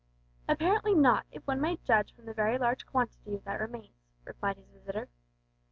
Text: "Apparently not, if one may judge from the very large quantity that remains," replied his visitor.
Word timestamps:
"Apparently 0.49 0.95
not, 0.95 1.27
if 1.31 1.45
one 1.45 1.61
may 1.61 1.77
judge 1.77 2.11
from 2.15 2.25
the 2.25 2.33
very 2.33 2.57
large 2.57 2.87
quantity 2.87 3.37
that 3.45 3.59
remains," 3.59 4.09
replied 4.25 4.57
his 4.57 4.65
visitor. 4.69 5.09